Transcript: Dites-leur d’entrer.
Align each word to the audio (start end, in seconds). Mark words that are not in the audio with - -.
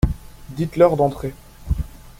Dites-leur 0.49 0.97
d’entrer. 0.97 1.35